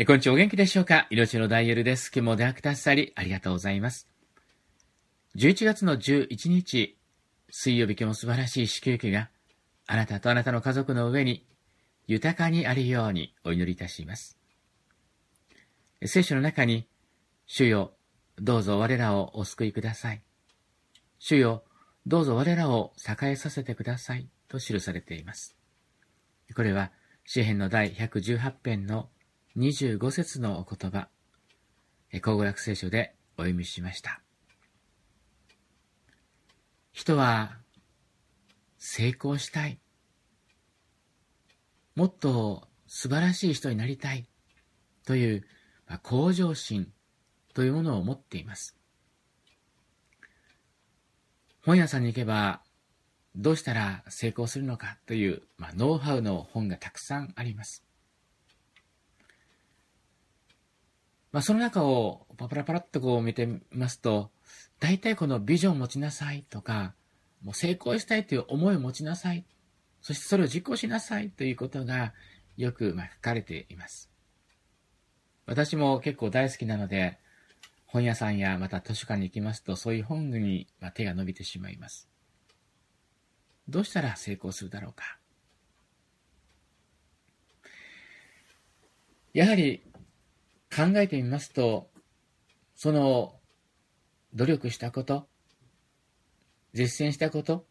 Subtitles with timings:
[0.00, 1.06] えこんにちは、お元気でしょうか？
[1.10, 2.10] 命のダイヤルです。
[2.10, 4.08] 今日もお出会くださり、ありがとうございます。
[5.36, 6.96] 11月の11日、
[7.50, 9.28] 水曜日今日も素晴らしい祝福が
[9.86, 11.44] あなたとあなたの家族の上に
[12.06, 14.38] 豊かにあるようにお祈りいたします。
[16.06, 16.88] 聖書の中に、
[17.46, 17.92] 主よ、
[18.38, 20.22] どうぞ我らをお救いください。
[21.18, 21.62] 主よ、
[22.06, 24.30] どうぞ我らを栄えさせてください。
[24.48, 25.58] と記されています。
[26.56, 26.90] これは、
[27.26, 29.10] 詩篇の第118編の
[29.56, 31.08] 25節のお言葉、
[32.12, 34.22] 口語訳聖書でお読みしました。
[36.92, 37.58] 人は
[38.78, 39.80] 成功したい。
[41.96, 44.28] もっと素晴らしい人になりたい
[45.04, 45.44] という、
[45.88, 46.92] まあ、向上心
[47.52, 48.76] というものを持っています。
[51.64, 52.62] 本屋さんに行けば、
[53.34, 57.89] どうしたら成功するのかという、まあ、ノウハウの本がたくさんあります。
[61.32, 64.30] まあ、その中をパラパラっとこう見てみますと、
[64.80, 66.94] 大体このビジョンを持ちなさいとか、
[67.42, 69.44] もう成功したいという思いを持ちなさい。
[70.02, 72.14] そしてそれを実行しなさいということが
[72.56, 74.10] よくまあ書かれています。
[75.46, 77.18] 私も結構大好きなので、
[77.86, 82.08] 本屋さんやまた図書館に行きますと、そういう本にま手が伸びてしまいます。
[83.68, 85.18] どうしたら成功するだろうか。
[89.32, 89.82] やはり
[90.74, 91.90] 考えてみますと、
[92.74, 93.34] その
[94.34, 95.26] 努力したこと、
[96.72, 97.66] 実践したこと、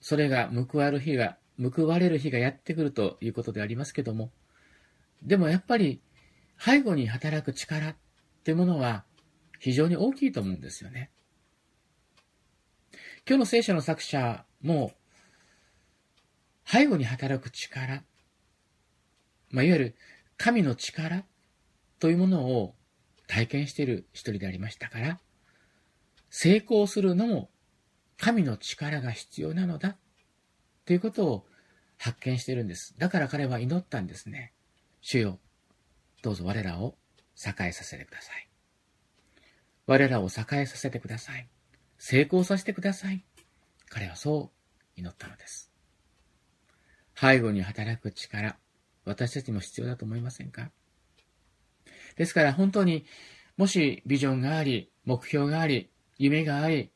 [0.00, 4.30] それが報われる日が、報われる日がやってくるということでありますけども、
[5.22, 6.00] でもやっぱり
[6.58, 7.96] 背後に働く力っ
[8.44, 9.04] てものは
[9.58, 11.10] 非常に大きいと思うんですよね。
[13.26, 14.92] 今日の聖書の作者も
[16.64, 18.04] 背後に働く力、
[19.50, 19.96] まあ、いわゆる
[20.36, 21.24] 神の力
[21.98, 22.74] というものを
[23.26, 25.20] 体験している一人でありましたから、
[26.30, 27.50] 成功するのも
[28.18, 29.96] 神の力が必要なのだ
[30.84, 31.46] ということを
[31.98, 32.94] 発見しているんです。
[32.98, 34.52] だから彼は祈ったんですね。
[35.00, 35.40] 主よ、
[36.22, 36.96] どうぞ我らを
[37.36, 38.48] 栄えさせてください。
[39.86, 41.48] 我らを栄えさせてください。
[41.98, 43.24] 成功させてください。
[43.88, 44.52] 彼はそ
[44.96, 45.72] う祈ったのです。
[47.16, 48.58] 背後に働く力、
[49.04, 50.70] 私たちも必要だと思いませんか？
[52.18, 53.06] ですから本当に、
[53.56, 56.90] もしビジョンがあり、目標があり、夢があり、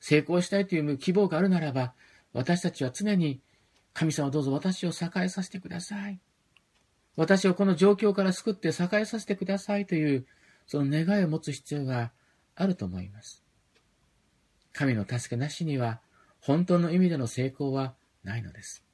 [0.00, 1.94] 成功したいという希望があるならば、
[2.34, 3.40] 私たちは常に、
[3.94, 6.20] 神様どうぞ私を栄えさせてください。
[7.16, 10.26] 私をこの状況から救って栄えさせてくださいという、
[10.66, 12.12] その願いを持つ必要が
[12.54, 13.42] あると思います。
[14.74, 16.02] 神の助けなしには、
[16.40, 17.94] 本当の意味での成功は
[18.24, 18.84] ないのです。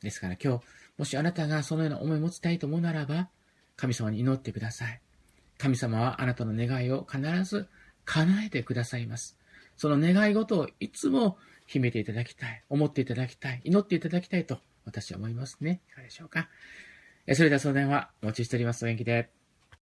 [0.00, 0.64] ですから今日、
[0.98, 3.28] もしあなたがそのような思いを持ちたいと思うならば、
[3.76, 5.00] 神様に祈ってください。
[5.58, 7.68] 神様はあなたの願いを必ず
[8.04, 9.36] 叶えてくださいます。
[9.76, 15.80] その願い事をいつも秘めていただきたい、思っていただきたい、祈っていただきたいと私は思いますね。
[15.88, 16.48] いかがでしょうか？
[17.34, 18.84] それでは相談はお待ちしております。
[18.84, 19.30] お元気で。